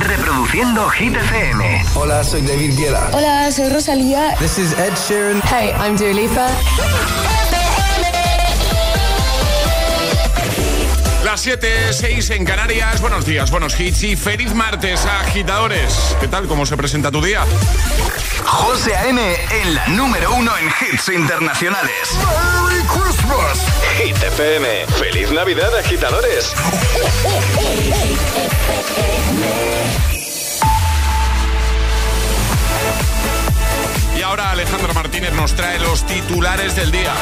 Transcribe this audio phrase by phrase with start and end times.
[0.00, 1.82] Reproduciendo Hit FM.
[1.94, 3.10] Hola, soy David Guetta.
[3.12, 4.34] Hola, soy Rosalía.
[4.38, 5.40] This is Ed Sheeran.
[5.42, 7.47] Hey, I'm Dua Lipa.
[11.38, 13.00] Las 7, 6 en Canarias.
[13.00, 16.16] Buenos días, buenos hits y feliz martes, agitadores.
[16.20, 16.48] ¿Qué tal?
[16.48, 17.44] ¿Cómo se presenta tu día?
[18.44, 19.36] José A.M.
[19.62, 21.92] en la número uno en hits internacionales.
[22.16, 23.60] ¡Merry Christmas!
[23.98, 24.86] Hit FM.
[24.98, 26.52] ¡Feliz Navidad, agitadores!
[34.16, 37.14] Y ahora Alejandro Martínez nos trae los titulares del día.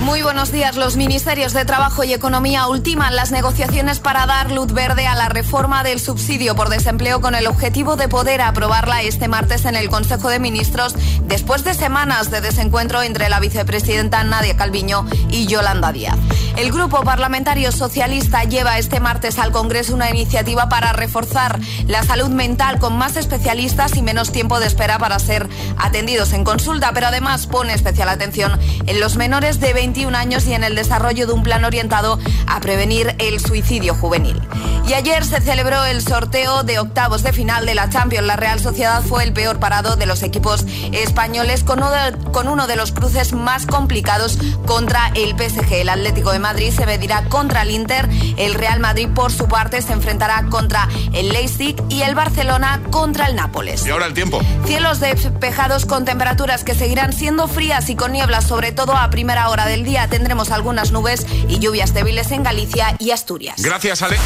[0.00, 0.76] Muy buenos días.
[0.76, 5.28] Los ministerios de Trabajo y Economía ultiman las negociaciones para dar luz verde a la
[5.28, 9.90] reforma del subsidio por desempleo con el objetivo de poder aprobarla este martes en el
[9.90, 10.94] Consejo de Ministros
[11.26, 16.16] después de semanas de desencuentro entre la vicepresidenta Nadia Calviño y Yolanda Díaz.
[16.56, 22.28] El Grupo Parlamentario Socialista lleva este martes al Congreso una iniciativa para reforzar la salud
[22.28, 25.48] mental con más especialistas y menos tiempo de espera para ser
[25.78, 30.46] atendidos en consulta, pero además pone especial atención en los menores de 20 21 años
[30.46, 34.40] y en el desarrollo de un plan orientado a prevenir el suicidio juvenil.
[34.86, 38.26] Y ayer se celebró el sorteo de octavos de final de la Champions.
[38.26, 42.48] La Real Sociedad fue el peor parado de los equipos españoles con uno de, con
[42.48, 45.72] uno de los cruces más complicados contra el PSG.
[45.72, 49.82] El Atlético de Madrid se medirá contra el Inter, el Real Madrid por su parte
[49.82, 53.86] se enfrentará contra el Leipzig y el Barcelona contra el Nápoles.
[53.86, 54.40] Y ahora el tiempo.
[54.66, 59.48] Cielos despejados con temperaturas que seguirán siendo frías y con nieblas, sobre todo a primera
[59.50, 63.62] hora del día tendremos algunas nubes y lluvias débiles en Galicia y Asturias.
[63.62, 64.16] Gracias, Ale.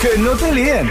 [0.00, 0.90] que no te líen.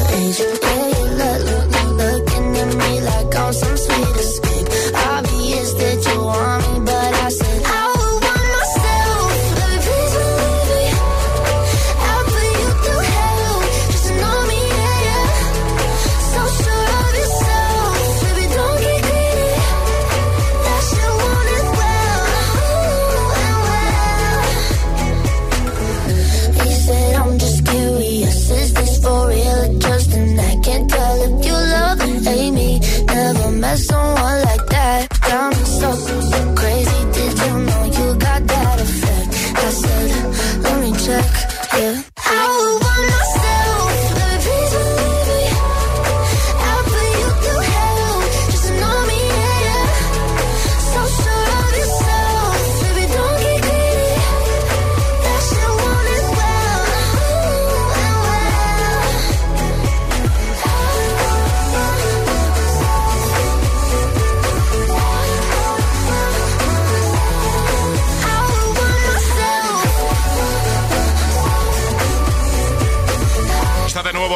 [0.00, 0.29] want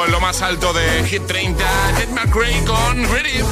[0.04, 0.48] I say yeah.
[0.48, 1.64] alto de Hit 30,
[1.96, 3.42] Ted McRae con Ready.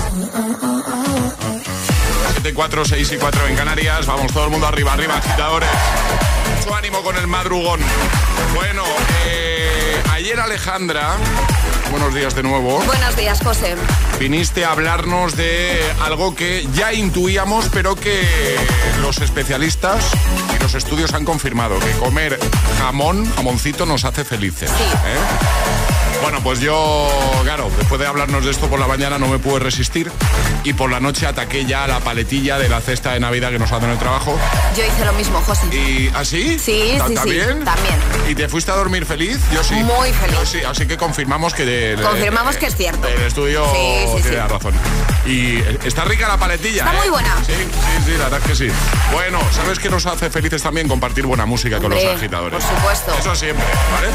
[2.33, 4.07] 7, 4, 6 y 4 en Canarias.
[4.07, 5.69] Vamos todo el mundo arriba, arriba, agitadores.
[6.59, 7.81] Mucho ánimo con el madrugón.
[8.55, 8.85] Bueno,
[9.27, 11.17] eh, ayer Alejandra,
[11.91, 12.83] buenos días de nuevo.
[12.83, 13.75] Buenos días, José.
[14.21, 18.27] Viniste a hablarnos de algo que ya intuíamos, pero que
[19.01, 20.11] los especialistas
[20.55, 22.39] y los estudios han confirmado, que comer
[22.79, 24.71] jamón, jamoncito nos hace felices.
[24.71, 24.85] Sí.
[24.85, 26.12] ¿eh?
[26.23, 27.09] Bueno, pues yo,
[27.43, 30.11] claro, después de hablarnos de esto por la mañana no me pude resistir
[30.63, 33.71] y por la noche ataqué ya la paletilla de la cesta de Navidad que nos
[33.73, 34.39] ha dado en el trabajo.
[34.77, 35.67] Yo hice lo mismo, José.
[35.73, 36.59] ¿Y así?
[36.61, 37.65] Sí, sí, ¿También?
[37.65, 37.97] también.
[38.29, 39.41] ¿Y te fuiste a dormir feliz?
[39.53, 39.75] Yo sí.
[39.75, 40.39] Muy feliz.
[40.39, 41.65] Yo sí, así que confirmamos que...
[41.65, 43.09] De, confirmamos que es cierto.
[43.09, 44.75] El estudio sí, tiene razón.
[45.27, 47.11] Y está rica la paletilla, Está muy ¿eh?
[47.11, 47.37] buena.
[47.45, 48.69] Sí, sí, sí, la verdad es que sí.
[49.13, 52.63] Bueno, ¿sabes qué nos hace felices también compartir buena música con los agitadores?
[52.63, 53.13] Por supuesto.
[53.19, 54.09] Eso siempre, ¿vale?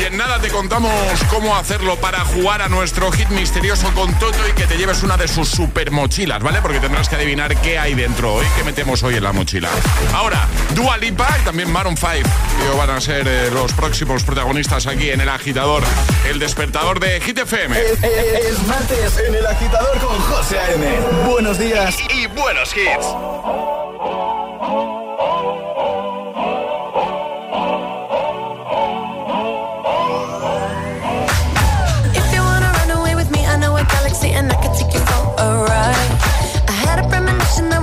[0.00, 4.38] Y en nada te contamos cómo hacerlo para jugar a nuestro hit misterioso con Toto
[4.48, 6.60] y que te lleves una de sus super mochilas, ¿vale?
[6.62, 9.68] Porque tendrás que adivinar qué hay dentro hoy, qué metemos hoy en la mochila.
[10.14, 14.86] Ahora, Dua Lipa y también Maroon 5 que van a ser eh, los próximos protagonistas
[14.86, 15.82] aquí en El Agitador,
[16.28, 17.78] el despertador de Hit FM.
[17.80, 20.86] Es, martes en El Agitador con José A.M.
[21.26, 23.06] Buenos días y buenos hits.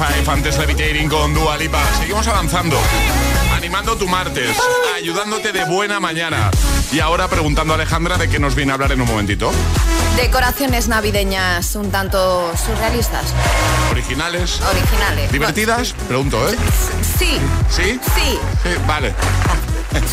[0.00, 1.82] 5, antes Levitating con Dua Lipa.
[1.98, 2.78] Seguimos avanzando,
[3.54, 4.56] animando tu martes,
[4.96, 6.50] ayudándote de buena mañana.
[6.90, 9.52] Y ahora preguntando a Alejandra de qué nos viene a hablar en un momentito.
[10.16, 13.34] Decoraciones navideñas un tanto surrealistas.
[13.90, 14.62] Originales.
[14.62, 15.32] Originales.
[15.32, 15.92] ¿Divertidas?
[16.08, 16.56] Pregunto, ¿eh?
[17.18, 17.38] Sí.
[17.68, 18.00] ¿Sí?
[18.14, 18.38] Sí.
[18.62, 19.14] Sí, vale.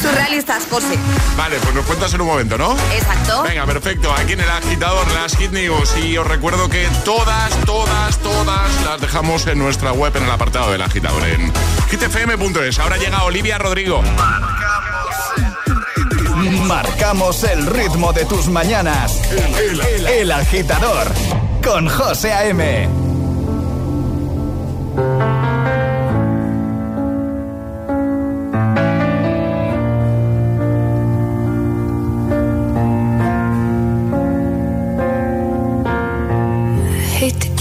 [0.02, 0.98] Surrealistas, José.
[1.38, 2.76] Vale, pues nos cuentas en un momento, ¿no?
[2.92, 3.44] Exacto.
[3.44, 4.12] Venga, perfecto.
[4.14, 5.96] Aquí en el agitador, las Hit News.
[5.98, 10.72] Y os recuerdo que todas, todas, todas las dejamos en nuestra web en el apartado
[10.72, 11.52] del agitador, en
[11.92, 12.80] hitfm.es.
[12.80, 14.02] Ahora llega Olivia Rodrigo.
[16.66, 19.20] Marcamos el ritmo de tus mañanas.
[19.32, 21.08] El, el, el agitador
[21.64, 23.07] con José A.M.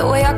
[0.00, 0.29] the way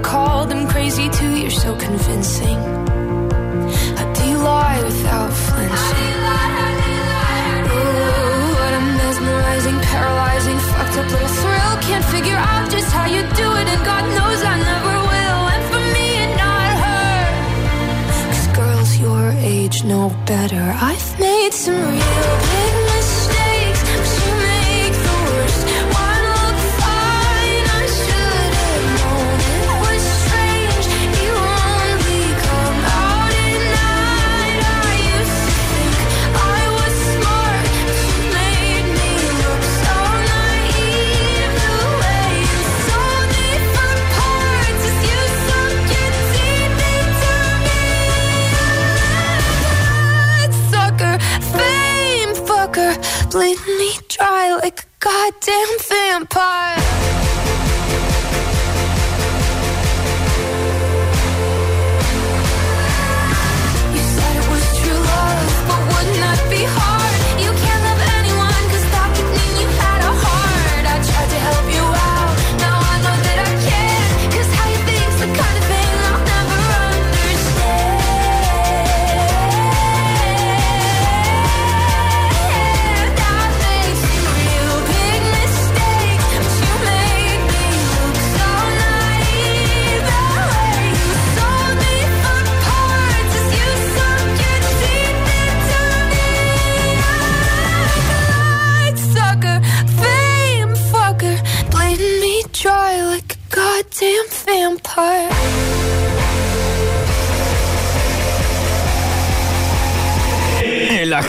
[55.44, 56.71] damn vampire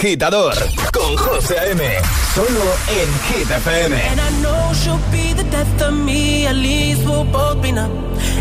[0.03, 0.53] agitador
[0.91, 1.81] con José A.M.
[2.35, 3.49] Solo en Hit.
[3.49, 7.91] And I know she'll be the death of me, at least both be numb.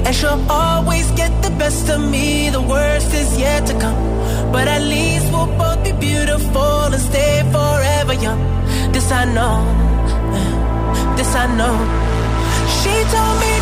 [0.04, 3.94] And she'll always get the best of me, the worst is yet to come.
[4.50, 8.42] But at least we'll both be beautiful and stay forever young.
[12.82, 13.61] She told me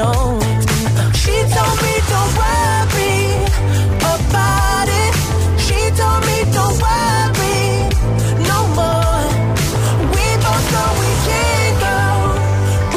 [0.00, 0.40] I know.
[1.12, 3.20] She told me don't worry
[4.14, 5.14] about it.
[5.60, 7.84] She told me don't worry
[8.48, 9.24] no more.
[10.14, 12.00] We both know we can't go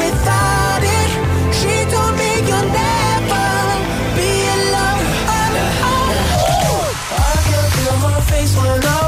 [0.00, 1.10] without it.
[1.58, 3.48] She told me you'll never
[4.16, 5.04] be alone.
[5.28, 5.52] Oh,
[5.84, 6.08] oh,
[6.70, 6.84] oh.
[7.20, 9.03] I can feel my face when I'm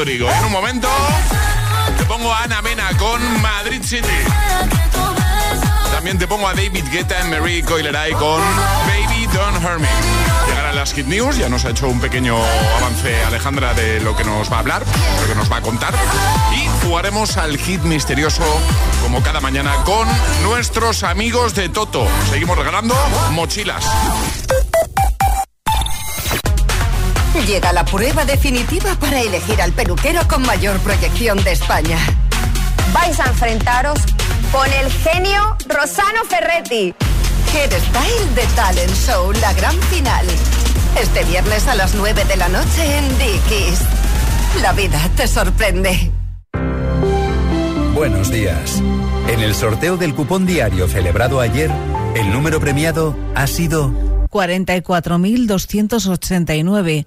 [0.00, 0.30] Rodrigo.
[0.30, 0.88] En un momento
[1.98, 4.08] te pongo a Ana Mena con Madrid City.
[5.92, 8.40] También te pongo a David Guetta en Marie Coileray con
[8.86, 9.88] Baby Don't Hurt Me.
[10.48, 12.34] Llegarán las Hit News, ya nos ha hecho un pequeño
[12.78, 14.82] avance Alejandra de lo que nos va a hablar,
[15.20, 15.92] lo que nos va a contar.
[16.54, 18.42] Y jugaremos al hit misterioso
[19.02, 20.08] como cada mañana con
[20.42, 22.06] nuestros amigos de Toto.
[22.30, 22.94] Seguimos regalando
[23.32, 23.84] mochilas.
[27.46, 31.98] Llega la prueba definitiva para elegir al peluquero con mayor proyección de España.
[32.92, 33.98] Vais a enfrentaros
[34.52, 36.94] con el genio Rosano Ferretti.
[37.50, 40.24] Style de Talent Show, la gran final.
[41.00, 43.80] Este viernes a las 9 de la noche en Dickies.
[44.62, 46.12] La vida te sorprende.
[47.94, 48.80] Buenos días.
[49.28, 51.70] En el sorteo del cupón diario celebrado ayer,
[52.14, 53.90] el número premiado ha sido
[54.30, 57.06] 44.289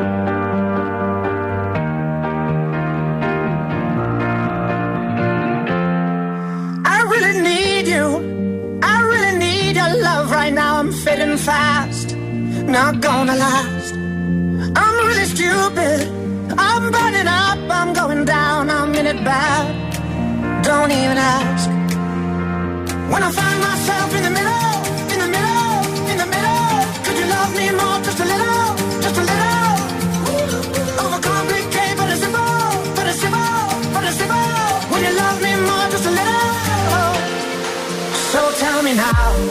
[12.71, 13.93] Not gonna last.
[14.81, 16.07] I'm really stupid.
[16.57, 17.59] I'm burning up.
[17.69, 18.69] I'm going down.
[18.69, 20.63] I'm in it bad.
[20.63, 21.69] Don't even ask.
[23.11, 24.71] When I find myself in the middle,
[25.13, 25.73] in the middle,
[26.11, 26.65] in the middle,
[27.03, 27.97] could you love me more?
[28.07, 28.67] Just a little,
[29.03, 29.71] just a little.
[31.03, 32.55] Overcomplicate, but it's simple,
[32.95, 33.51] but it's simple,
[33.93, 34.47] but it's simple.
[34.91, 36.51] When you love me more, just a little.
[38.31, 39.50] So tell me now,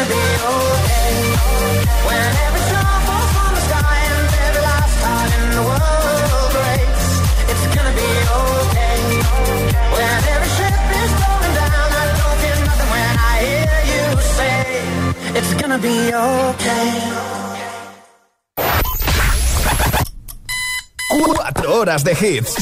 [0.00, 0.24] gonna be
[0.56, 1.12] okay.
[2.08, 7.06] When every star falls from the sky and every last heart in the world breaks,
[7.50, 8.98] it's gonna be okay.
[9.94, 14.04] When every ship is going down, I don't feel nothing when I hear you
[14.38, 14.60] say,
[15.38, 16.88] it's gonna be okay.
[21.10, 22.54] Cuatro horas de hits.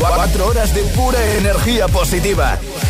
[0.00, 2.58] Cuatro horas de pura energía positiva.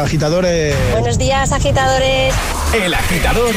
[0.00, 0.74] agitadores.
[0.92, 2.34] Buenos días, agitadores.
[2.74, 3.54] El agitador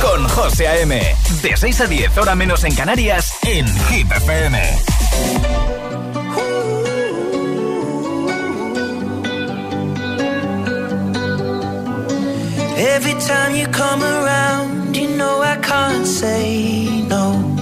[0.00, 1.00] con José A.M.
[1.42, 4.60] De 6 a 10, hora menos en Canarias, en Hit FM.
[12.76, 17.52] Every time you come around, you know I can't say no.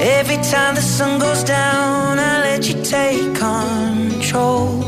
[0.00, 4.83] Every time the sun goes down, I let you take control.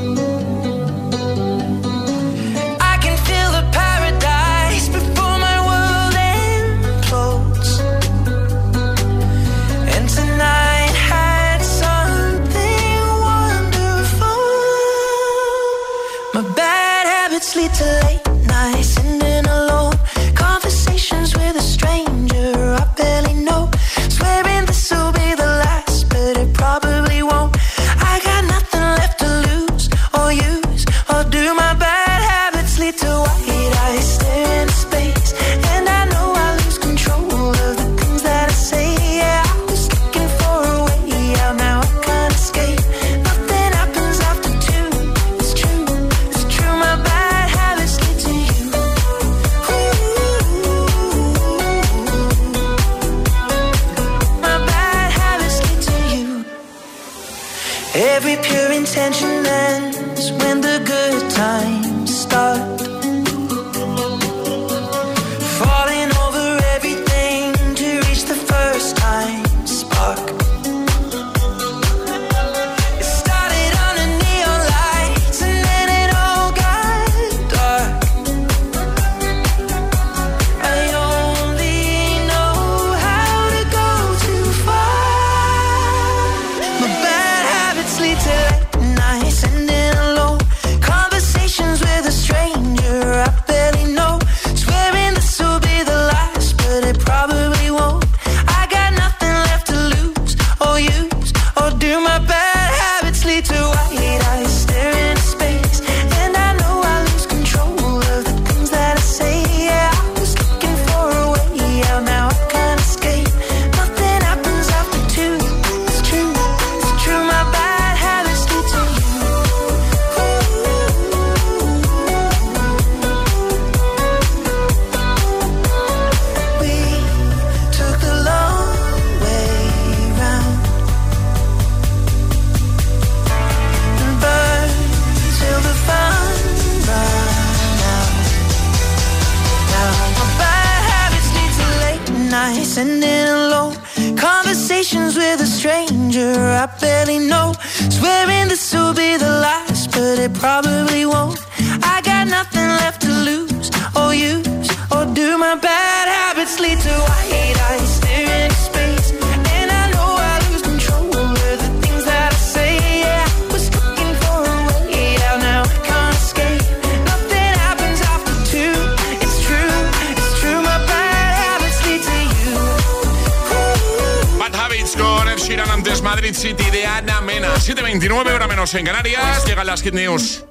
[178.78, 179.44] En Canarias.
[179.46, 180.44] Llegan las Hit News.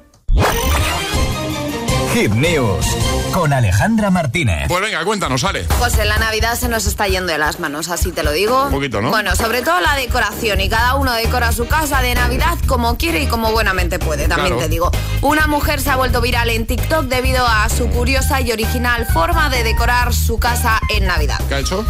[2.13, 2.85] Hit News
[3.33, 4.67] con Alejandra Martínez.
[4.69, 5.65] Pues venga, cuéntanos, Ale.
[5.77, 8.65] Pues en la Navidad se nos está yendo de las manos, así te lo digo.
[8.65, 9.09] Un poquito, ¿no?
[9.09, 13.21] Bueno, sobre todo la decoración y cada uno decora su casa de Navidad como quiere
[13.21, 14.61] y como buenamente puede, también Claro.
[14.63, 14.91] te digo.
[15.21, 19.49] Una mujer se ha vuelto viral en TikTok debido a su curiosa y original forma
[19.49, 21.39] de decorar su casa en Navidad.
[21.49, 21.85] ¿Qué ha hecho?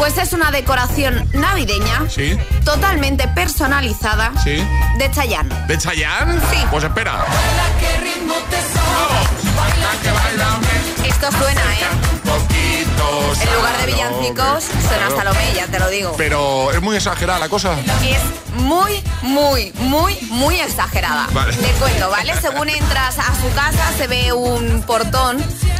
[0.00, 2.34] Pues es una decoración navideña Sí.
[2.64, 4.66] totalmente personalizada Sí.
[4.96, 5.54] de Chayanne.
[5.66, 6.40] ¿De Chayanne?
[6.50, 6.56] Sí.
[6.70, 7.22] Pues espera.
[11.04, 12.49] Esto suena, ¿eh?
[13.26, 13.40] Poquitos.
[13.48, 16.14] En lugar de villancicos suena Salomé, ya te lo digo.
[16.16, 17.74] Pero es muy exagerada la cosa.
[18.02, 21.28] Es muy, muy, muy, muy exagerada.
[21.32, 21.52] Vale.
[21.54, 22.32] Te cuento, ¿vale?
[22.40, 25.38] Según entras a su casa se ve un portón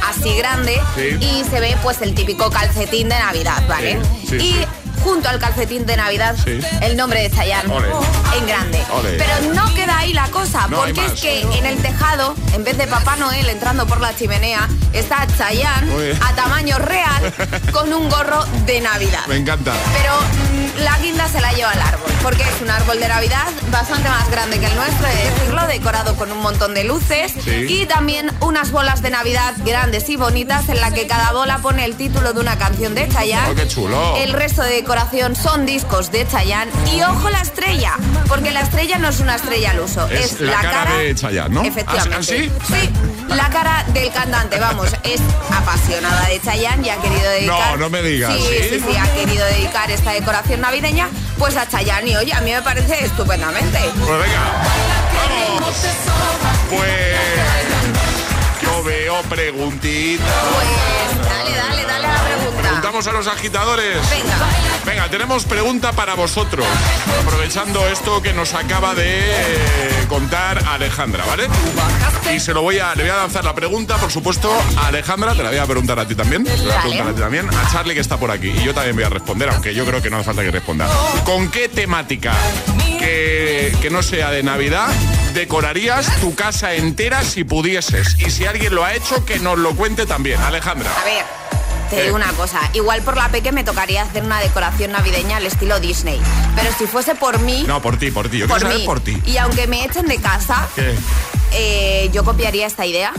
[0.08, 1.16] así grande Sí.
[1.20, 3.98] y se ve pues el típico calcetín de Navidad, ¿vale?
[4.28, 4.66] Sí, sí, y.
[5.02, 6.60] junto al calcetín de Navidad Sí.
[6.82, 7.72] el nombre de Chayanne
[8.36, 8.82] en grande.
[9.18, 12.76] Pero no queda ahí la cosa, No porque es que en el tejado, en vez
[12.78, 17.32] de Papá Noel entrando por la chimenea, está Chayanne a tamaño real
[17.72, 19.26] con un gorro de Navidad.
[19.28, 19.72] Me encanta.
[19.92, 20.14] Pero
[20.78, 24.30] la guinda se la lleva al árbol, porque es un árbol de Navidad bastante más
[24.30, 27.66] grande que el nuestro, he de decirlo, decorado con un montón de luces Sí.
[27.68, 31.84] y también unas bolas de Navidad grandes y bonitas en la que cada bola pone
[31.84, 33.50] el título de una canción de Chayanne.
[33.50, 34.16] Oh, qué chulo.
[34.16, 37.92] El resto de decoración son discos de Chayanne y ojo la estrella,
[38.28, 41.54] porque la estrella no es una estrella al uso, Es es, la cara de Chayanne,
[41.54, 41.62] ¿no?
[41.64, 42.16] Efectivamente.
[42.18, 42.50] ¿Ah, sí?
[42.68, 42.90] Sí,
[43.28, 45.20] la cara del cantante, vamos, es
[45.52, 47.70] apasionada de Chayanne y ha querido dedicar...
[47.72, 48.68] No, no me digas, Sí, ¿sí?
[48.70, 52.52] sí, sí, ha querido dedicar esta decoración navideña pues a Chayanne y oye, a mí
[52.52, 53.78] me parece estupendamente.
[53.78, 54.52] Pues venga.
[55.14, 55.74] Vamos.
[56.70, 57.16] Pues.
[58.62, 60.26] Yo veo preguntitas.
[60.54, 62.09] Pues dale, dale, dale.
[62.70, 63.96] Preguntamos a los agitadores.
[64.10, 64.36] Venga.
[64.86, 66.64] Venga, tenemos pregunta para vosotros.
[67.20, 71.48] Aprovechando esto que nos acaba de eh, contar Alejandra, ¿vale?
[72.32, 75.34] Y se lo voy a, le voy a lanzar la pregunta, por supuesto, a Alejandra,
[75.34, 76.44] te la voy a preguntar a ti también.
[76.44, 76.80] Te la voy a Vale.
[76.82, 78.48] preguntar a ti también, a Charlie que está por aquí.
[78.50, 80.88] Y yo también voy a responder, aunque yo creo que no hace falta que responda.
[81.24, 82.32] ¿Con qué temática
[83.00, 84.88] que, que no sea de Navidad
[85.34, 88.16] decorarías tu casa entera si pudieses?
[88.24, 90.40] Y si alguien lo ha hecho, que nos lo cuente también.
[90.40, 90.90] Alejandra.
[91.00, 91.24] A ver,
[91.90, 92.60] te digo una cosa.
[92.72, 96.20] Igual por la peque me tocaría hacer una decoración navideña al estilo Disney.
[96.56, 98.38] Pero si fuese por mí, No, por ti, por ti.
[98.38, 99.20] Yo por quiero saber mí, por ti.
[99.26, 100.68] y aunque me echen de casa,
[101.52, 103.12] eh, yo copiaría esta idea.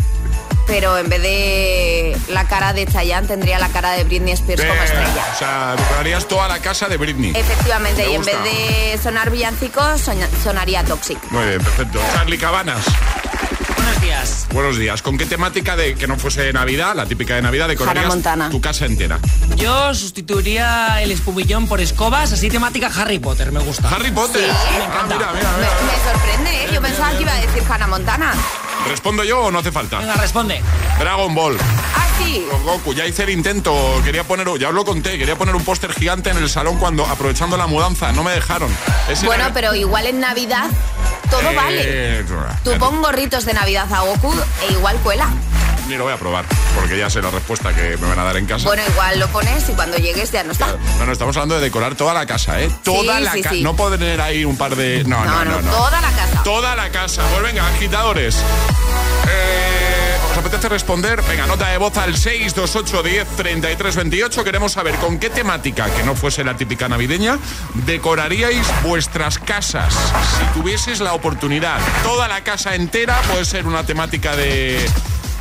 [0.68, 4.74] Pero en vez de la cara de Chayanne tendría la cara de Britney Spears como
[4.82, 5.26] Eh, estrella.
[5.36, 7.32] O sea, decorarías toda la casa de Britney.
[7.36, 10.02] Efectivamente, Me y en vez de sonar villancicos,
[10.44, 11.18] sonaría Toxic.
[11.32, 12.00] Muy bien, perfecto.
[12.14, 12.86] Charlie Cabanas.
[13.84, 14.48] Buenos días.
[14.54, 15.02] Buenos días.
[15.02, 18.14] ¿Con qué temática de que no fuese de Navidad, la típica de Navidad, decorarías Hannah
[18.14, 18.50] Montana.
[18.50, 19.20] tu casa entera?
[19.58, 23.90] Yo sustituiría el espumillón por escobas, así temática Harry Potter, me gusta.
[23.90, 24.44] Harry Potter.
[24.50, 24.78] Sí.
[24.78, 25.16] Me encanta.
[25.16, 25.94] Ah, mira, mira, Me, mira.
[25.94, 26.70] me sorprende, ¿eh?
[26.74, 28.34] Yo pensaba que iba a decir Hannah Montana.
[28.88, 30.00] ¿Respondo yo o no hace falta?
[30.00, 30.62] Venga, responde.
[31.00, 31.58] Dragon Ball.
[31.96, 32.46] Ah, sí.
[32.64, 35.94] Goku, ya hice el intento, quería poner, ya os lo conté, quería poner un póster
[35.94, 38.70] gigante en el salón cuando, aprovechando la mudanza, no me dejaron.
[39.10, 40.66] Ese Bueno, era- pero igual en Navidad
[41.30, 42.26] todo Eh, vale.
[42.64, 44.34] Tú pon gorritos de Navidad a Goku
[44.68, 45.28] e igual cuela.
[45.92, 48.38] Ni lo voy a probar, porque ya sé la respuesta que me van a dar
[48.38, 48.66] en casa.
[48.66, 50.68] Bueno, igual lo pones y cuando llegues ya no está.
[51.00, 52.72] No, no, estamos hablando de decorar toda la casa, ¿eh?
[52.82, 53.56] Toda Sí, la sí, casa.
[53.56, 53.62] sí.
[53.62, 55.04] No poner ahí un par de.
[55.04, 55.62] No, no, no.
[55.62, 56.44] no, toda la casa.
[56.46, 57.24] Toda la casa.
[57.30, 58.38] Pues venga, agitadores.
[59.28, 61.22] Eh, ¿Os apetece responder?
[61.24, 64.44] Venga, nota de voz al 628 10 33 28.
[64.46, 67.38] Queremos saber con qué temática, que no fuese la típica navideña,
[67.86, 69.94] decoraríais vuestras casas.
[69.94, 71.80] Si tuvieses la oportunidad.
[72.04, 74.90] Toda la casa entera puede ser una temática de.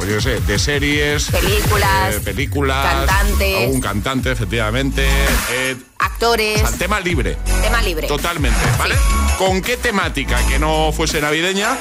[0.00, 3.68] Pues yo qué sé, de series, Películas, eh, películas, cantantes.
[3.74, 5.06] un cantante, efectivamente,
[5.52, 7.36] eh, Actores, al tema libre.
[7.60, 8.06] tema libre.
[8.08, 8.94] Totalmente, ¿vale?
[9.36, 11.76] ¿Con qué temática que no fuese navideña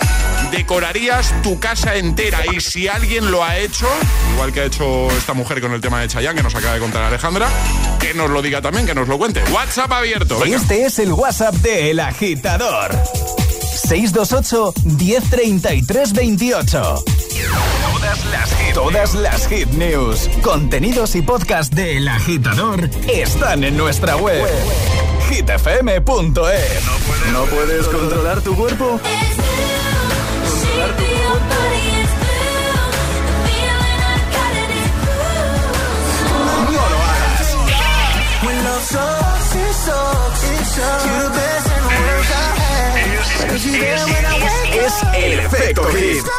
[0.52, 2.42] decorarías tu casa entera?
[2.54, 3.88] Y si alguien lo ha hecho,
[4.34, 6.82] igual que ha hecho esta mujer con el tema de Chayanne, que nos acaba de
[6.82, 7.48] contar Alejandra,
[8.02, 9.42] que nos lo diga también, que nos lo cuente.
[9.54, 10.40] WhatsApp abierto.
[10.40, 10.58] venga.
[10.58, 12.92] Este es el WhatsApp de El Agitador.
[13.88, 17.04] 628 1033 28.
[17.47, 23.78] Todas las hit, todas las hit news, contenidos y podcast de El Agitador están en
[23.78, 24.45] nuestra web.
[25.30, 26.84] hitfm.es.
[27.32, 28.99] ¿No puedes controlar tu cuerpo?
[43.54, 44.02] Es, es,
[44.75, 46.38] es, el efecto hit.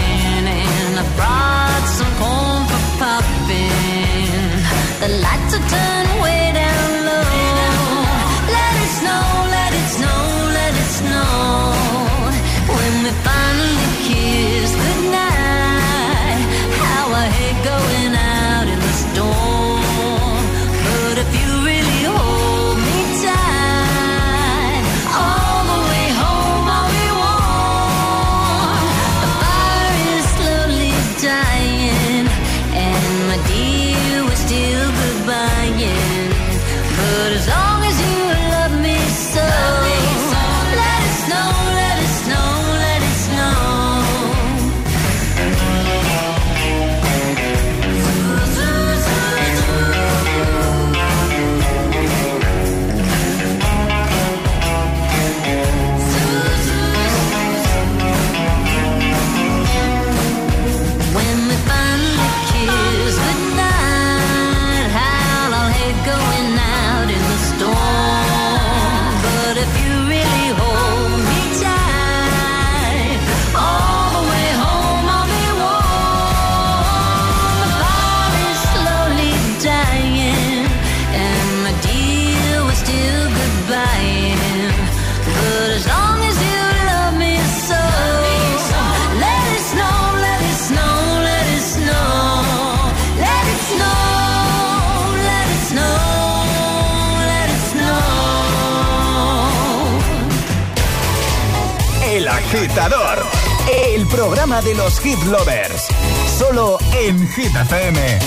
[105.03, 105.87] hit lovers.
[106.27, 108.19] Solo en Hit FM.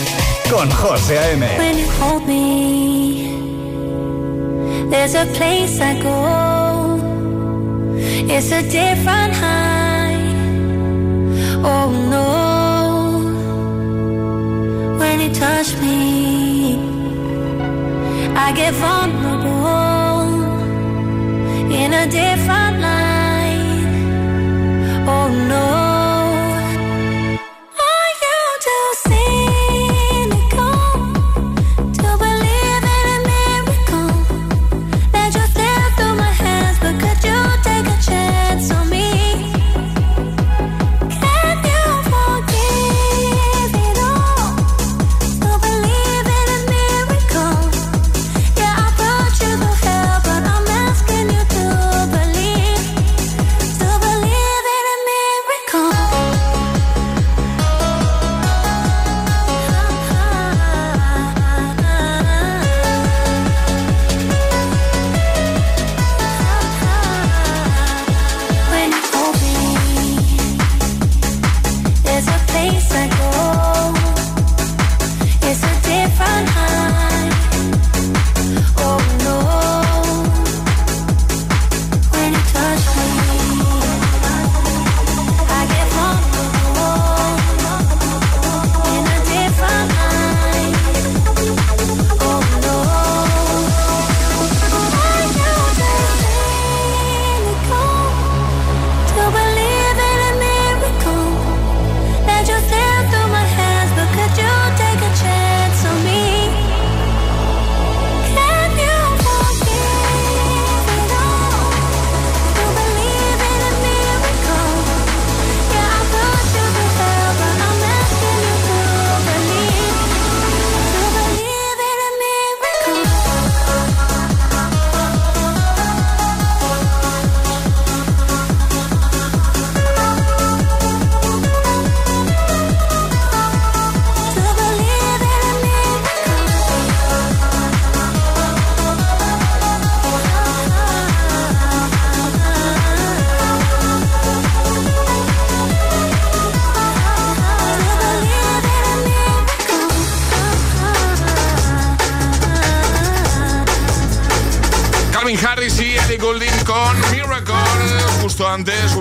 [0.50, 1.46] Con José A.M.
[1.58, 3.28] When you hold me,
[4.90, 7.00] there's a place I go.
[8.28, 9.23] It's a different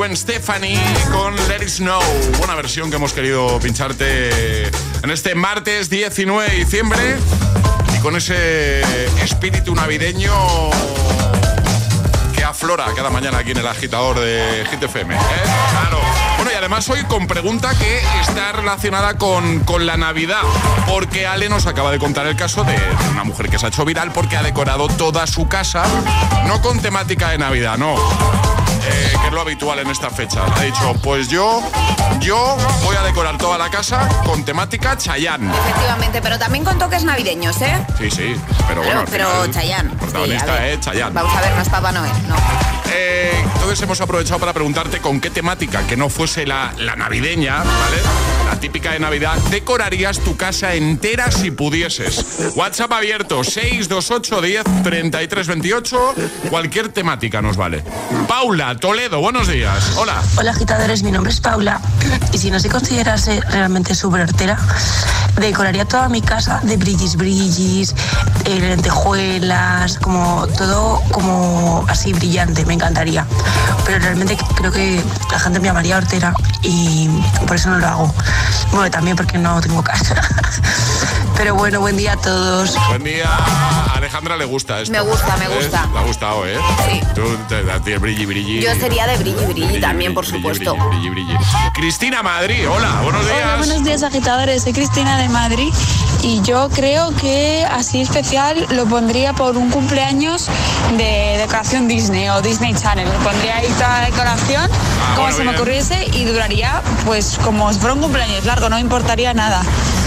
[0.04, 0.78] Gwen Stephanie
[1.14, 2.02] con Let It Snow.
[2.38, 7.00] Buena versión que hemos querido pincharte en este martes 19 de diciembre.
[7.96, 8.82] Y con ese
[9.24, 10.34] espíritu navideño
[12.36, 15.16] que aflora cada mañana aquí en el agitador de GTFM.
[15.16, 15.20] ¿eh?
[15.72, 16.02] Claro.
[16.36, 20.42] Bueno, y además hoy con pregunta que está relacionada con, con, la Navidad,
[20.86, 22.78] porque Ale nos acaba de contar el caso de
[23.10, 25.86] una mujer que se ha hecho viral porque ha decorado toda su casa,
[26.46, 27.96] no con temática de Navidad, no.
[28.86, 30.44] Eh, que es lo habitual en esta fecha.
[30.56, 31.62] Ha dicho, pues yo,
[32.20, 35.50] yo voy a decorar toda la casa con temática Chayán.
[35.50, 37.86] Efectivamente, pero también con toques navideños, ¿eh?
[37.98, 38.36] Sí, sí,
[38.68, 39.06] pero bueno.
[39.10, 39.90] Pero, pero Chayán.
[39.92, 41.14] Protagonista sí, es Chayán.
[41.14, 42.36] Vamos a ver, no es Papá Noel, no.
[42.92, 47.98] Eh, entonces hemos aprovechado para preguntarte con qué temática, que no fuese la, navideña, ¿vale?
[48.46, 52.54] La típica de Navidad, decorarías tu casa entera si pudieses.
[52.58, 56.16] WhatsApp abierto 628 10 33 28.
[56.50, 57.86] Cualquier temática nos vale.
[58.28, 59.94] Paula, Toledo, buenos días.
[59.96, 60.22] Hola.
[60.38, 61.02] Hola, agitadores.
[61.02, 61.80] Mi nombre es Paula.
[62.34, 64.60] Y si no se considerase realmente súper hortera,
[65.40, 67.96] decoraría toda mi casa de brillis, brillis,
[68.46, 72.66] eh, lentejuelas, como todo como así brillante.
[72.66, 73.26] Me encantaría.
[73.86, 77.10] Pero realmente creo que la gente me llamaría hortera y
[77.48, 78.16] por eso no lo hago.
[78.72, 80.16] Bueno, también porque no tengo casa.
[81.38, 82.76] Pero bueno, buen día a todos.
[82.90, 83.26] Buen día.
[83.28, 84.92] A Alejandra le gusta esto.
[84.92, 85.84] Me gusta, me gusta.
[85.84, 85.90] ¿Eh?
[85.94, 86.58] Le ha gustado, ¿eh?
[86.90, 87.02] Sí.
[87.16, 88.62] Tú te, te, te, brilli, brilli.
[88.62, 90.76] Yo sería de brilli, brilli, brilli también, por supuesto.
[90.90, 91.38] Brilli, brilli,
[91.74, 93.38] Cristina Madrid, hola, buenos días.
[93.44, 94.64] Hola, buenos días, agitadores.
[94.64, 95.74] Soy Cristina de Madrid
[96.22, 100.48] y yo creo que así especial lo pondría por un cumpleaños
[100.98, 103.08] de decoración Disney o Disney Channel.
[103.24, 107.72] Pondría ahí toda la decoración Ah, como bueno, se me ocurriese y duraría pues como
[107.74, 109.62] si fuera un cumpleaños largo, no me importaría nada.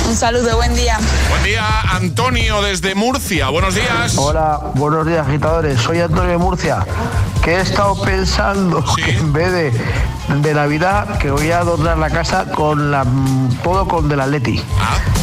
[0.08, 0.98] Un saludo, buen día.
[1.28, 3.48] Buen día, Antonio desde Murcia.
[3.48, 4.16] Buenos días.
[4.16, 5.80] Hola, buenos días agitadores.
[5.80, 6.86] Soy Antonio de Murcia,
[7.42, 9.72] que he estado pensando que en vez de,
[10.28, 13.04] de Navidad, que voy a adornar la casa con la,
[13.62, 14.60] todo con del Atleti.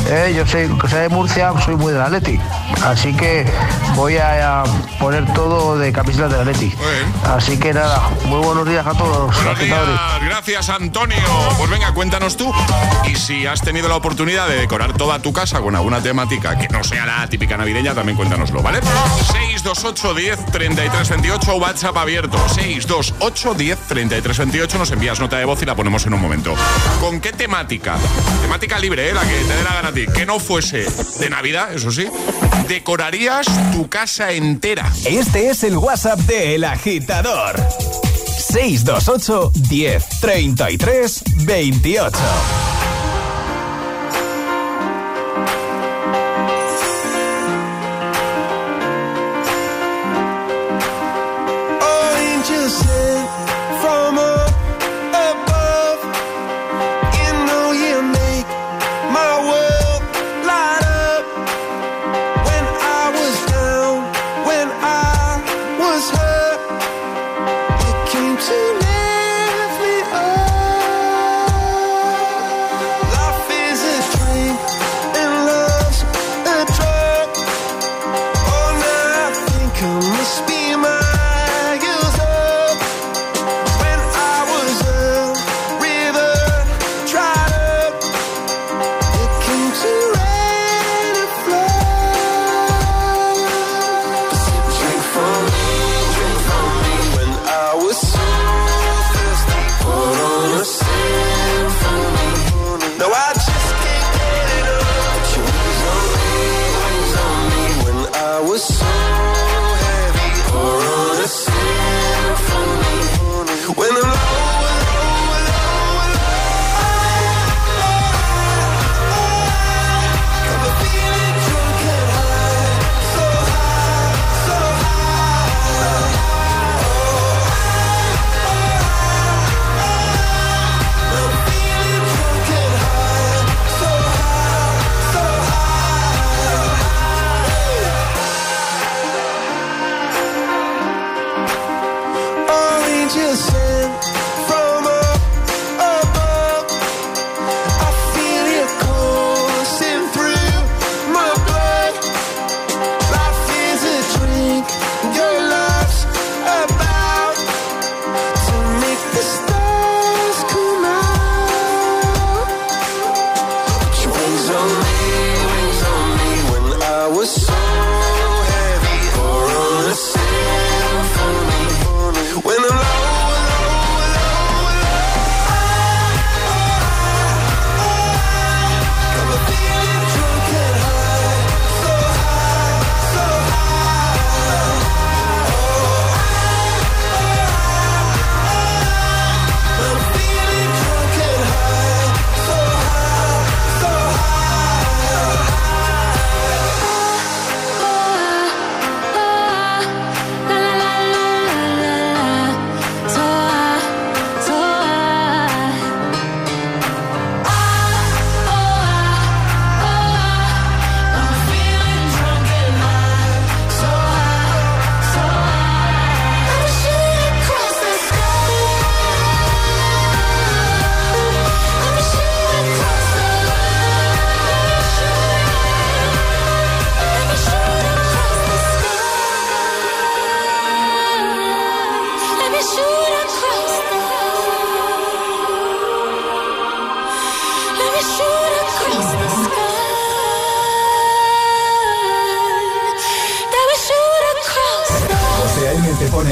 [0.08, 2.40] Eh, yo sé, que sea de Murcia, soy muy del Atleti.
[2.84, 3.46] Así que
[3.96, 4.64] voy a, a
[5.00, 6.74] poner todo de camiseta del Atleti.
[7.36, 9.96] Así que nada, muy buenos días a todos Buenos agitadores.
[9.96, 11.18] días, gracias Antonio.
[11.58, 12.52] Pues venga, cuéntanos tú.
[13.06, 16.68] Y si has tenido la oportunidad de decorar toda tu casa con alguna temática que
[16.68, 18.80] no sea la típica navideña, también cuéntanoslo, ¿vale?
[18.82, 22.38] 628 10 33 28, WhatsApp abierto.
[22.50, 26.56] 628 10 33 28, nos envías nota de voz y la ponemos en un momento.
[27.00, 27.98] ¿Con qué temática?
[28.42, 29.14] Temática libre, ¿eh?
[29.14, 30.06] La que te dé la gana a ti.
[30.08, 30.86] Que no fuese
[31.20, 32.08] de Navidad, eso sí.
[32.68, 34.92] Decorarías tu casa entera.
[35.06, 37.56] Este es el WhatsApp de El Agitador.
[38.38, 42.73] 628 10 33 28.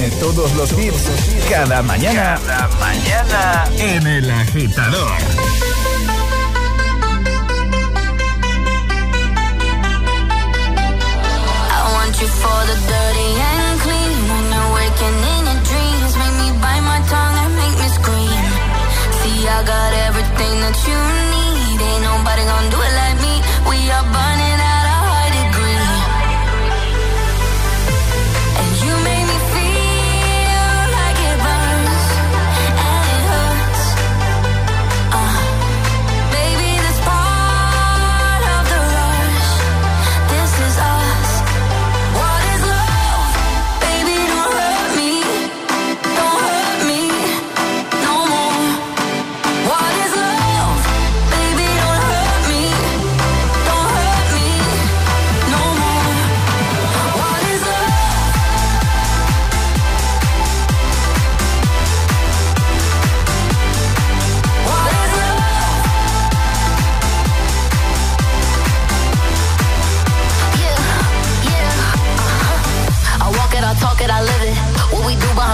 [0.01, 1.09] Pone todos los hits
[1.49, 2.39] cada mañana.
[2.45, 5.11] Cada mañana en el agitador.
[11.69, 14.17] I want you for the dirty and clean.
[14.31, 18.43] When you're waking in your dreams, make me bite my tongue and make me scream.
[19.21, 20.99] See, I got everything that you
[21.33, 21.81] need.
[21.81, 23.33] Ain't nobody gonna do it like me.
[23.69, 24.20] We are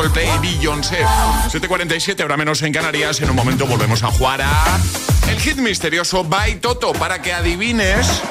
[0.00, 4.50] Coldplay y Beyoncé 7.47, ahora menos en Canarias En un momento volvemos a jugar a
[5.28, 8.22] El hit misterioso by Toto Para que adivines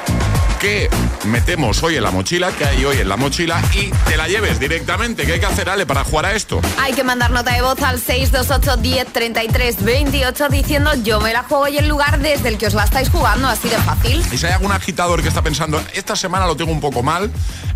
[0.60, 0.90] qué
[1.26, 4.60] metemos hoy en la mochila Que hay hoy en la mochila Y te la lleves
[4.60, 6.60] directamente ¿Qué hay que hacer, Ale, para jugar a esto?
[6.80, 11.44] Hay que mandar nota de voz al 628 10 33 28 diciendo yo me la
[11.44, 14.24] juego y el lugar desde el que os la estáis jugando, así de fácil.
[14.32, 17.32] Y si hay algún agitador que está pensando, esta semana lo tengo un poco mal,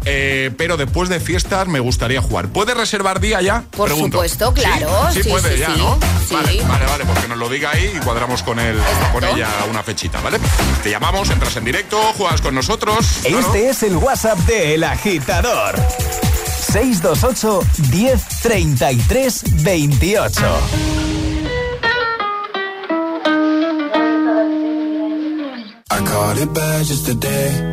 [0.05, 2.47] eh, pero después de fiestas me gustaría jugar.
[2.49, 3.63] ¿Puede reservar día ya?
[3.71, 4.17] Por Pregunto.
[4.17, 4.89] supuesto, claro.
[5.11, 5.79] Sí, sí, Sí, puede sí, ya, sí.
[5.79, 5.97] ¿no?
[6.27, 6.33] Sí.
[6.35, 8.77] Vale, vale, vale, porque nos lo diga ahí y cuadramos con él,
[9.11, 10.39] con ella una fechita, ¿vale?
[10.81, 13.05] Te llamamos, entras en directo, juegas con nosotros.
[13.25, 15.75] Este es el WhatsApp de El Agitador.
[16.71, 17.59] 628
[17.91, 20.41] 10 33 28.
[25.91, 27.72] I caught it bad just today.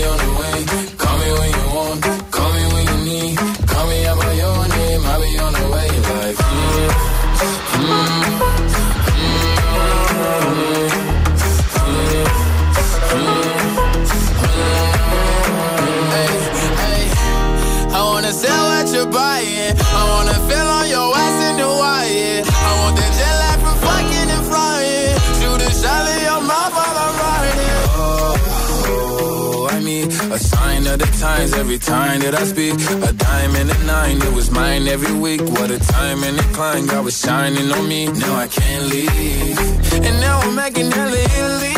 [32.31, 32.73] that I speak.
[33.09, 35.41] A diamond and a nine, it was mine every week.
[35.41, 38.07] What a time and climb, God was shining on me.
[38.07, 39.59] Now I can't leave.
[40.05, 41.75] And now I'm making hella Italy.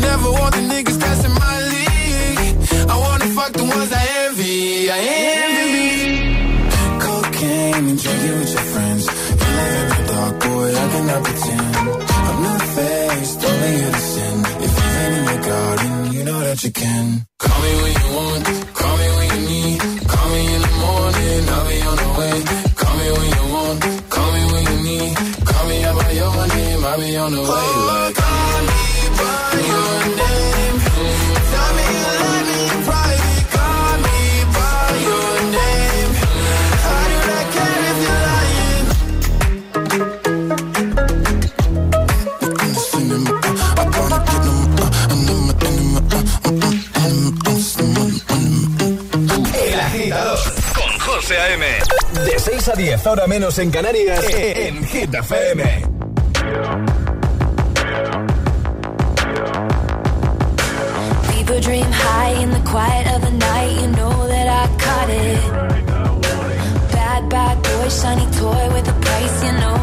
[0.00, 2.56] Never want the niggas in my league.
[2.92, 4.90] I wanna fuck the ones I envy.
[4.90, 4.98] I
[5.42, 5.90] envy.
[7.04, 9.04] Cocaine and drinking with your friends.
[9.40, 11.76] You live in the dark, boy, I cannot pretend.
[12.28, 13.74] I'm not faced, only
[14.12, 14.36] sin.
[14.66, 17.26] If you've in your garden, you know that you can.
[17.38, 18.63] Call me when you want,
[52.64, 55.64] 6 a 10, ahora menos en Canarias, en Hit FM.
[61.28, 65.40] People dream high in the quiet of the night, you know that I caught it.
[66.92, 69.73] Bad, bad boy, shiny toy with a price, you know.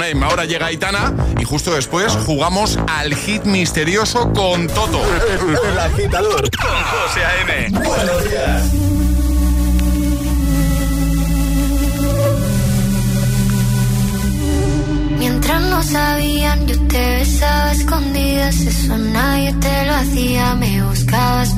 [0.00, 5.02] Ahora llega Aitana y justo después jugamos al hit misterioso con Toto.
[5.68, 7.78] El agitador con José A.M.
[7.80, 8.62] Buenos días.
[15.18, 18.60] Mientras no sabían, yo te besaba escondidas.
[18.60, 20.54] Eso nadie te lo hacía.
[20.54, 21.57] Me buscabas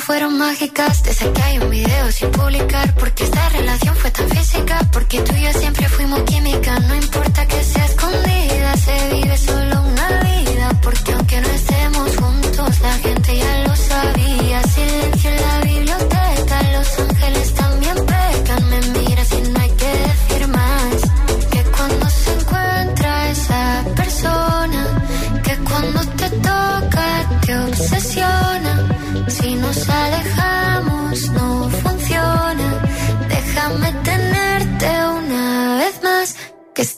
[0.00, 1.02] fueron mágicas.
[1.02, 3.17] Desde que hay un video sin publicar, porque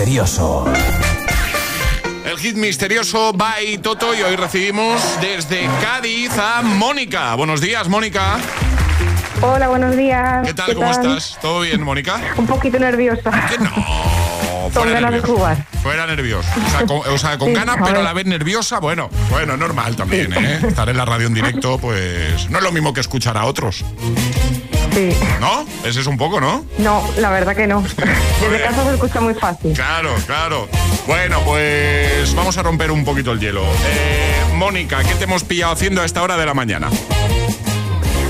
[0.00, 0.64] Misterioso.
[2.24, 7.34] El hit misterioso by Toto y hoy recibimos desde Cádiz a Mónica.
[7.34, 8.38] Buenos días, Mónica.
[9.42, 10.46] Hola, buenos días.
[10.46, 10.74] ¿Qué tal?
[10.74, 11.38] ¿Cómo estás?
[11.42, 12.18] ¿Todo bien, Mónica?
[12.38, 13.30] Un poquito nerviosa.
[13.50, 13.70] ¿Qué no?
[14.72, 15.26] Con Fuera ganas de nerviosa.
[15.38, 15.66] jugar.
[15.82, 16.48] Fuera nervioso.
[16.64, 18.78] O sea, con, o sea, con Sí, ganas, a pero a la vez nerviosa.
[18.78, 20.60] Bueno, bueno, normal también, ¿eh?
[20.68, 23.84] Estar en la radio en directo, pues no es lo mismo que escuchar a otros.
[24.92, 25.10] Sí.
[25.40, 25.64] ¿No?
[25.84, 26.64] Ese es un poco, ¿no?
[26.78, 27.82] No, la verdad que no.
[28.40, 29.72] Desde casa se escucha muy fácil.
[29.72, 30.68] Claro, claro.
[31.06, 33.62] Bueno, pues vamos a romper un poquito el hielo.
[33.64, 36.88] Eh, Mónica, ¿qué te hemos pillado haciendo a esta hora de la mañana?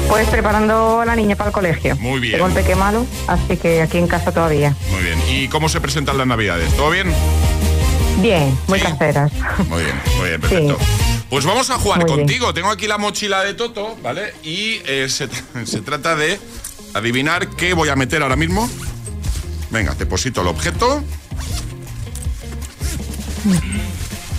[0.08, 1.96] Pues preparando a la niña para el colegio.
[1.96, 2.38] Muy bien.
[2.38, 4.74] Tengo peque malo, así que aquí en casa todavía.
[4.90, 5.18] Muy bien.
[5.28, 6.72] ¿Y cómo se presentan las navidades?
[6.76, 7.14] ¿Todo bien?
[8.18, 9.32] Bien, muy caseras.
[9.68, 10.78] Muy bien, muy bien, perfecto.
[11.30, 12.18] Pues vamos a jugar Muy bien.
[12.18, 12.52] contigo.
[12.52, 14.34] Tengo aquí la mochila de Toto, ¿vale?
[14.42, 15.28] Y eh, se,
[15.64, 16.38] se trata de
[16.92, 18.68] adivinar qué voy a meter ahora mismo.
[19.70, 21.04] Venga, deposito el objeto.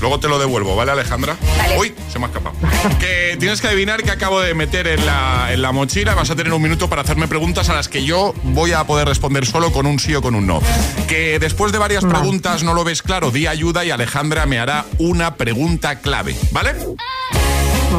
[0.02, 1.38] Luego te lo devuelvo, ¿vale, Alejandra?
[1.78, 2.56] Uy, se me ha escapado.
[3.00, 6.16] que tienes que adivinar qué acabo de meter en la, en la mochila.
[6.16, 9.08] Vas a tener un minuto para hacerme preguntas a las que yo voy a poder
[9.08, 10.60] responder solo con un sí o con un no.
[11.08, 14.86] Que después de varias preguntas no lo ves claro, di ayuda y Alejandra me hará
[14.98, 16.74] una pregunta clave, ¿vale?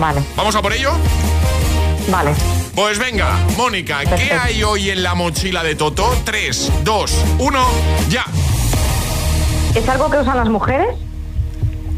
[0.00, 0.22] Vale.
[0.36, 0.92] ¿Vamos a por ello?
[2.08, 2.32] Vale.
[2.74, 6.16] Pues venga, Mónica, ¿qué hay hoy en la mochila de Toto?
[6.24, 7.66] 3, 2, 1,
[8.08, 8.24] ya.
[9.74, 10.88] ¿Es algo que usan las mujeres?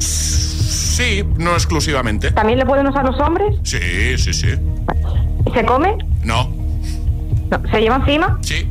[0.04, 2.30] Sí, no exclusivamente.
[2.32, 3.56] ¿También le pueden usar los hombres?
[3.64, 3.78] Sí,
[4.18, 4.48] sí, sí.
[5.52, 5.96] ¿Se come?
[6.22, 6.48] No,
[7.50, 7.60] No.
[7.70, 8.38] ¿Se lleva encima?
[8.42, 8.66] sí,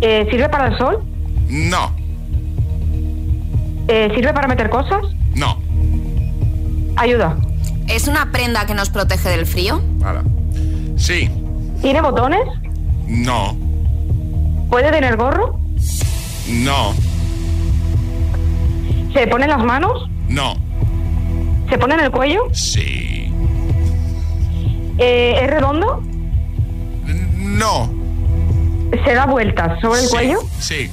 [0.00, 1.02] Eh, ¿Sirve para el sol?
[1.48, 1.92] no,
[3.88, 5.02] Eh, ¿Sirve para meter cosas?
[5.34, 5.58] no.
[6.96, 7.36] Ayuda.
[7.88, 9.82] ¿Es una prenda que nos protege del frío?
[10.04, 10.22] Ahora.
[10.96, 11.28] Sí,
[11.82, 12.40] ¿Tiene botones?
[13.08, 13.56] no,
[14.70, 15.58] ¿Puede tener gorro?
[16.48, 16.94] no,
[19.14, 20.08] ¿Se pone en las manos?
[20.28, 20.56] no,
[21.70, 22.42] ¿Se pone en el cuello?
[22.52, 23.32] sí,
[24.98, 26.02] Eh, ¿Es redondo?
[27.36, 27.90] no.
[29.04, 30.38] ¿Se da vueltas sobre el Sí, cuello?
[30.58, 30.90] Sí,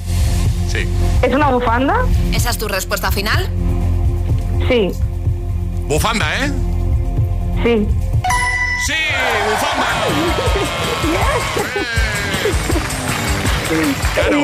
[0.68, 0.88] sí.
[1.22, 1.96] ¿Es una bufanda?
[2.32, 3.48] ¿Esa es tu respuesta final?
[4.68, 4.90] Sí.
[5.88, 6.52] Bufanda, ¿eh?
[7.62, 7.86] Sí.
[8.86, 8.94] Sí,
[9.50, 9.86] bufanda.
[14.14, 14.38] Claro,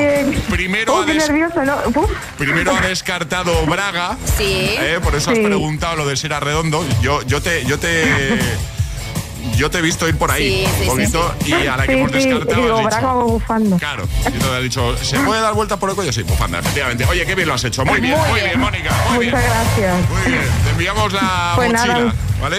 [0.49, 1.75] primero ha qué des- nervioso, ¿no?
[1.95, 2.09] Uf.
[2.37, 4.17] Primero ha descartado Braga.
[4.37, 4.75] Sí.
[4.79, 4.99] ¿eh?
[5.03, 6.85] Por eso has preguntado lo de ser a redondo.
[7.01, 8.05] Yo, yo te, yo te,
[9.55, 11.85] yo te he visto ir por ahí Sí, sí, un sí, poquito y a la
[11.85, 13.77] que Sí, hemos sí, descartado digo, has dicho- braga o bufanda.
[13.77, 16.11] Claro, y te has dicho, ¿se puede dar vuelta por el cuello?
[16.13, 17.05] Sí, bufanda, efectivamente.
[17.05, 17.85] Oye, qué bien lo has hecho.
[17.85, 18.59] Muy bien, muy, bien.
[18.59, 18.89] Mónica.
[19.13, 19.51] Muy Muchas bien.
[19.53, 20.09] gracias.
[20.09, 20.45] Muy bien.
[20.63, 22.13] Te enviamos la Pues mochila, nada.
[22.41, 22.57] ¿vale?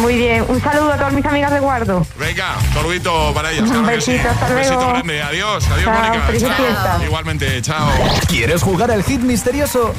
[0.00, 0.44] Muy bien.
[0.48, 2.06] Un saludo a todas mis amigas de Guardo.
[2.18, 3.68] Venga, saludito para ellas.
[3.70, 4.12] Un que sí.
[4.12, 4.90] besito, hasta Un besito luego.
[4.92, 5.22] grande.
[5.22, 6.26] Adiós, adiós, Chao, Mónica.
[6.26, 6.52] feliz Chao.
[6.56, 6.98] fiesta.
[7.04, 7.88] Igualmente, chao.
[8.28, 9.92] ¿Quieres jugar al hit misterioso?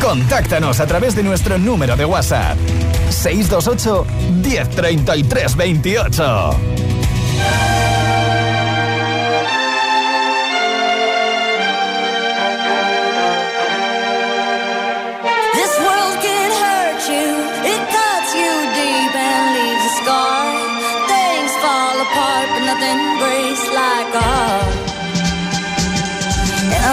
[0.00, 2.56] Contáctanos a través de nuestro número de WhatsApp.
[3.10, 4.06] 628
[4.42, 6.60] 1033 28.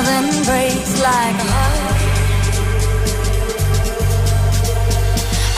[0.03, 2.01] Nothing breaks like a heart.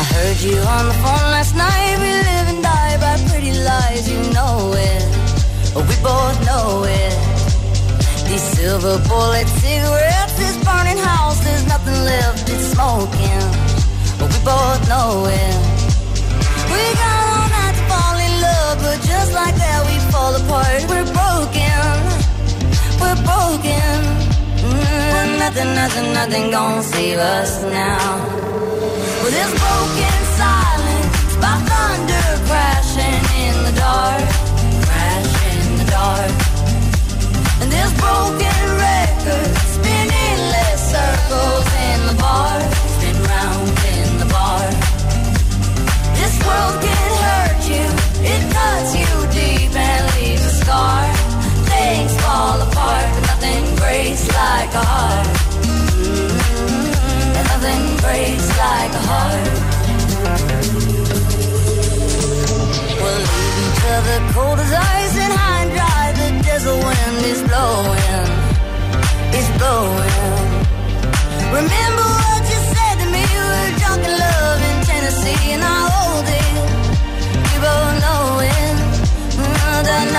[0.01, 1.97] I heard you on the phone last night.
[1.97, 5.03] We live and die by pretty lies, you know it.
[5.75, 7.15] We both know it.
[8.29, 13.45] These silver bullet cigarettes, this burning house, there's nothing left, it's smoking.
[14.21, 15.55] We both know it.
[16.69, 20.85] We got all night to fall in love, but just like that we fall apart.
[20.89, 21.81] We're broken,
[23.01, 24.24] we're broken.
[25.13, 28.05] Mm, nothing, nothing, nothing gonna save us now.
[29.21, 34.25] Well, this broken silence by thunder crashing in the dark,
[34.87, 36.33] crash in the dark.
[37.61, 42.57] And this broken record spinning less circles in the bar,
[42.95, 44.65] spin round in the bar.
[46.19, 47.85] This world can hurt you,
[48.33, 51.03] it cuts you deep and leaves a scar.
[51.71, 53.64] Things fall apart, but nothing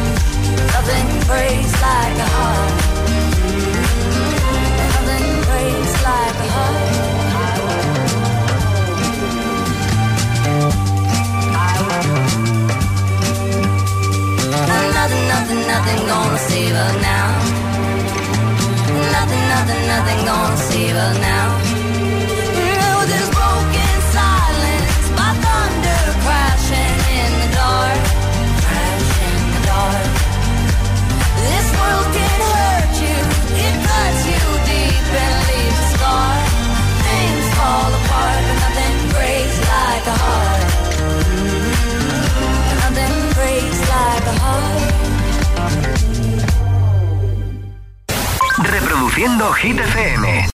[0.74, 2.71] Nothing breaks like a heart.
[3.09, 4.13] Mm-hmm.
[4.93, 6.93] Nothing breaks like a heart.
[14.93, 17.28] Nothing, nothing, nothing gonna save now.
[19.17, 21.72] Nothing, nothing, nothing gonna save us now.
[40.12, 40.74] Heart.
[48.58, 50.45] Reproduciendo Hit FM.